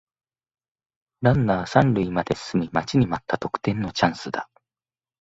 [1.21, 4.49] ランナー三塁まで進み待ちに待った得点のチャンスだ